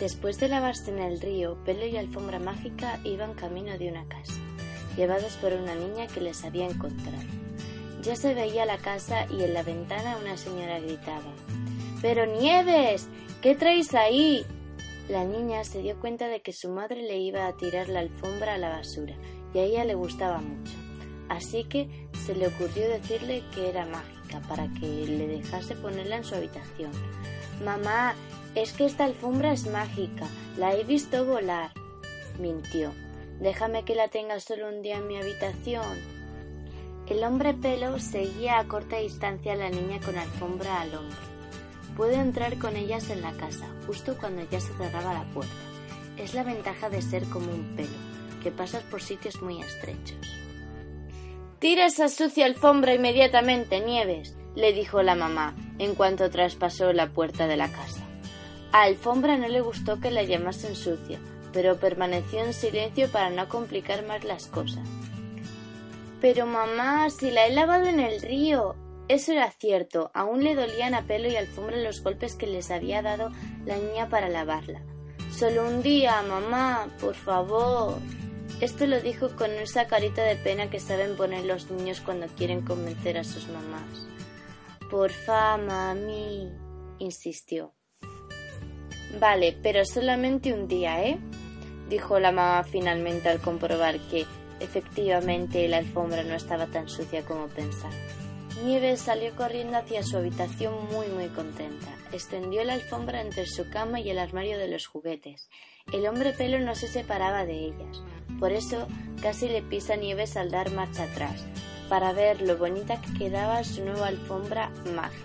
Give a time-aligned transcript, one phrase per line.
[0.00, 4.32] Después de lavarse en el río, Pelo y Alfombra Mágica iban camino de una casa,
[4.96, 7.22] llevados por una niña que les había encontrado.
[8.00, 11.34] Ya se veía la casa y en la ventana una señora gritaba
[12.00, 13.08] Pero Nieves,
[13.42, 14.46] ¿qué traes ahí?
[15.10, 18.54] La niña se dio cuenta de que su madre le iba a tirar la alfombra
[18.54, 19.14] a la basura
[19.52, 20.72] y a ella le gustaba mucho.
[21.28, 26.24] Así que se le ocurrió decirle que era mágica para que le dejase ponerla en
[26.24, 26.92] su habitación.
[27.64, 28.14] Mamá,
[28.54, 30.26] es que esta alfombra es mágica,
[30.56, 31.72] la he visto volar.
[32.38, 32.92] Mintió.
[33.40, 35.98] Déjame que la tenga solo un día en mi habitación.
[37.08, 41.18] El hombre pelo seguía a corta distancia a la niña con alfombra al hombro.
[41.96, 45.52] Puede entrar con ellas en la casa, justo cuando ya se cerraba la puerta.
[46.16, 47.88] Es la ventaja de ser como un pelo,
[48.42, 50.39] que pasas por sitios muy estrechos.
[51.60, 57.46] Tira esa sucia alfombra inmediatamente, Nieves, le dijo la mamá, en cuanto traspasó la puerta
[57.46, 58.00] de la casa.
[58.72, 61.18] A Alfombra no le gustó que la llamasen sucia,
[61.52, 64.88] pero permaneció en silencio para no complicar más las cosas.
[66.22, 68.74] Pero mamá, si la he lavado en el río.
[69.08, 73.02] Eso era cierto, aún le dolían a pelo y alfombra los golpes que les había
[73.02, 73.32] dado
[73.66, 74.80] la niña para lavarla.
[75.30, 77.98] Solo un día, mamá, por favor.
[78.60, 82.60] Esto lo dijo con esa carita de pena que saben poner los niños cuando quieren
[82.60, 84.06] convencer a sus mamás.
[84.90, 86.50] Porfa, mami,
[86.98, 87.72] insistió.
[89.18, 91.18] Vale, pero solamente un día, ¿eh?
[91.88, 94.26] dijo la mamá finalmente al comprobar que
[94.60, 97.94] efectivamente la alfombra no estaba tan sucia como pensaba.
[98.62, 101.88] Nieves salió corriendo hacia su habitación muy muy contenta.
[102.12, 105.48] Extendió la alfombra entre su cama y el armario de los juguetes.
[105.92, 108.02] El hombre pelo no se separaba de ellas.
[108.40, 108.88] Por eso
[109.22, 111.44] casi le pisa Nieves al dar marcha atrás,
[111.88, 115.20] para ver lo bonita que quedaba su nueva alfombra mágica.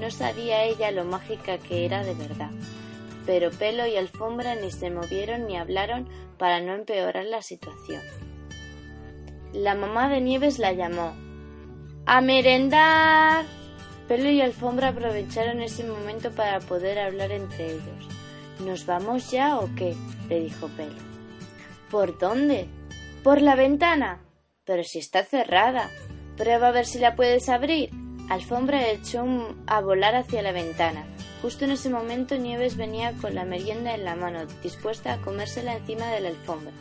[0.00, 2.50] No sabía ella lo mágica que era de verdad
[3.26, 8.00] pero pelo y alfombra ni se movieron ni hablaron para no empeorar la situación.
[9.52, 11.12] La mamá de Nieves la llamó.
[12.06, 13.44] ¡A merendar!
[14.06, 18.08] Pelo y alfombra aprovecharon ese momento para poder hablar entre ellos.
[18.60, 19.96] ¿Nos vamos ya o qué?
[20.28, 21.15] le dijo Pelo.
[21.90, 22.68] ¿Por dónde?
[23.22, 24.22] Por la ventana.
[24.64, 25.90] Pero si está cerrada.
[26.36, 27.90] Prueba a ver si la puedes abrir.
[28.28, 29.24] Alfombra echó
[29.66, 31.06] a volar hacia la ventana
[31.42, 35.76] Justo en ese momento Nieves venía con la merienda en la mano, dispuesta a comérsela
[35.76, 36.72] encima de la alfombra.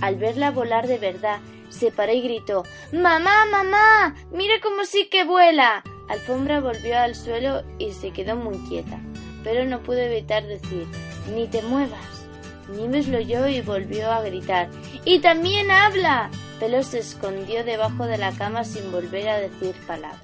[0.00, 5.24] Al verla volar de verdad, se paró y gritó Mamá, mamá, mira cómo sí que
[5.24, 5.82] vuela.
[6.08, 9.00] Alfombra volvió al suelo y se quedó muy quieta,
[9.42, 10.86] pero no pudo evitar decir
[11.34, 12.11] Ni te muevas.
[12.72, 14.68] Nieves lo oyó y volvió a gritar
[15.04, 16.30] ¡Y también habla!
[16.58, 20.22] Pelo se escondió debajo de la cama sin volver a decir palabra.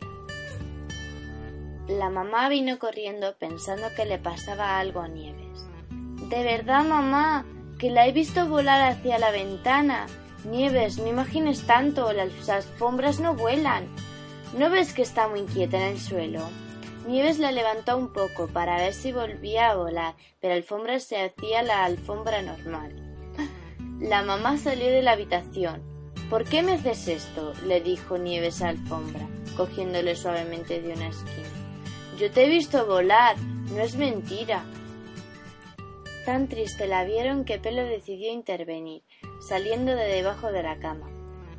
[1.89, 5.67] La mamá vino corriendo pensando que le pasaba algo a Nieves.
[6.29, 7.47] De verdad, mamá,
[7.79, 10.07] que la he visto volar hacia la ventana.
[10.45, 13.89] Nieves, no imagines tanto, las alfombras no vuelan.
[14.57, 16.43] ¿No ves que está muy quieta en el suelo?
[17.09, 21.63] Nieves la levantó un poco para ver si volvía a volar, pero Alfombra se hacía
[21.63, 23.17] la alfombra normal.
[23.99, 25.83] La mamá salió de la habitación.
[26.29, 27.55] ¿Por qué me haces esto?
[27.65, 29.27] le dijo Nieves a Alfombra,
[29.57, 31.49] cogiéndole suavemente de una esquina.
[32.19, 33.39] Yo te he visto volar,
[33.73, 34.63] no es mentira.
[36.27, 39.03] Tan triste la vieron que Pelo decidió intervenir,
[39.41, 41.09] saliendo de debajo de la cama.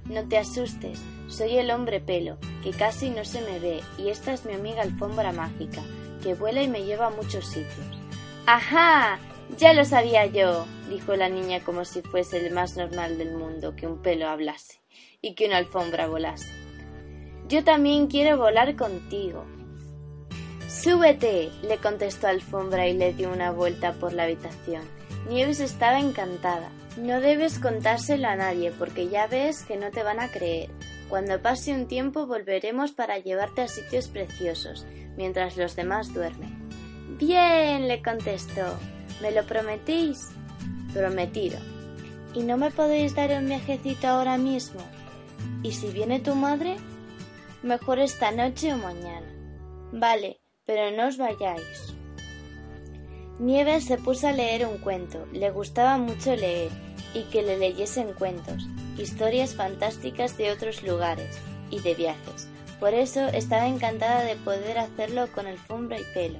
[0.10, 4.34] No te asustes, soy el hombre pelo, que casi no se me ve, y esta
[4.34, 5.82] es mi amiga alfombra mágica,
[6.22, 7.88] que vuela y me lleva a muchos sitios.
[8.46, 9.20] ¡Ajá!
[9.58, 13.76] Ya lo sabía yo, dijo la niña como si fuese el más normal del mundo
[13.76, 14.82] que un pelo hablase
[15.22, 16.52] y que una alfombra volase.
[17.48, 19.46] Yo también quiero volar contigo,
[20.70, 24.84] Súbete, le contestó Alfombra y le dio una vuelta por la habitación.
[25.30, 26.72] Nieves estaba encantada.
[26.98, 30.72] No debes contárselo a nadie porque ya ves que no te van a creer.
[31.08, 34.88] Cuando pase un tiempo volveremos para llevarte a sitios preciosos,
[35.18, 36.50] mientras los demás duermen.
[37.20, 38.76] Bien, le contestó.
[39.22, 40.30] ¿Me lo prometís?
[40.96, 41.60] Prometido.
[42.34, 44.82] ¿Y no me podéis dar un viajecito ahora mismo?
[45.62, 46.78] ¿Y si viene tu madre?
[47.62, 49.28] Mejor esta noche o mañana.
[49.92, 51.99] Vale, pero no os vayáis.
[53.40, 56.70] Nieves se puso a leer un cuento, le gustaba mucho leer
[57.14, 61.38] y que le leyesen cuentos, historias fantásticas de otros lugares
[61.72, 62.50] y de viajes.
[62.82, 66.40] Por eso estaba encantada de poder hacerlo con alfombra y pelo.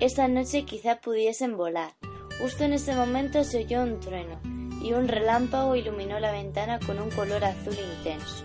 [0.00, 1.92] Esa noche quizá pudiesen volar.
[2.40, 4.40] Justo en ese momento se oyó un trueno
[4.82, 8.44] y un relámpago iluminó la ventana con un color azul intenso.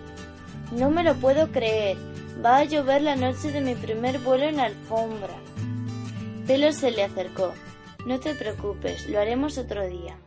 [0.72, 1.96] No me lo puedo creer.
[2.44, 5.34] Va a llover la noche de mi primer vuelo en alfombra.
[6.46, 7.52] Pelo se le acercó.
[8.06, 10.18] No te preocupes, lo haremos otro día.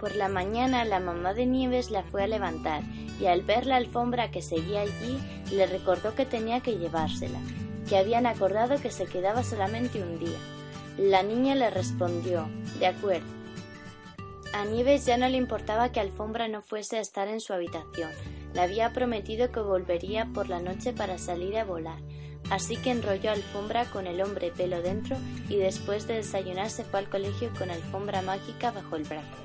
[0.00, 2.82] Por la mañana la mamá de Nieves la fue a levantar
[3.20, 5.20] y al ver la alfombra que seguía allí
[5.52, 7.38] le recordó que tenía que llevársela,
[7.88, 10.38] que habían acordado que se quedaba solamente un día.
[10.98, 12.48] La niña le respondió,
[12.80, 13.26] de acuerdo.
[14.52, 18.10] A Nieves ya no le importaba que Alfombra no fuese a estar en su habitación.
[18.54, 21.98] Le había prometido que volvería por la noche para salir a volar.
[22.50, 25.16] Así que enrolló Alfombra con el hombre pelo dentro
[25.48, 29.44] y después de desayunar se fue al colegio con Alfombra mágica bajo el brazo.